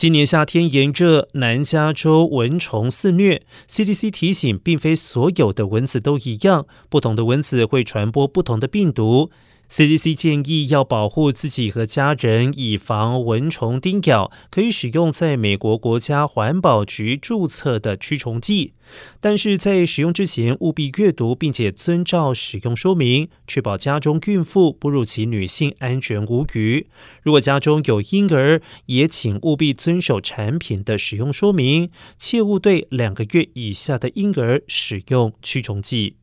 [0.00, 3.42] 今年夏天炎热，南加州蚊虫肆虐。
[3.68, 9.30] CDC 提醒，并非所有的蚊子都一样，不同的蚊子会传播不同的病毒。
[9.70, 18.74] CDC 建议要保护自己和家人，以防蚊虫叮咬，可以使用在美国国家环保局注册的驱虫剂。
[19.20, 26.88] 但是在使用之前，务必阅读并且遵照使用说明，确保家中孕妇、哺乳期女性安全无虞。
[27.22, 36.16] 如果家中有婴儿，也请务必遵守产品的使用说明，切勿对两个月以下的婴儿使用驱虫剂。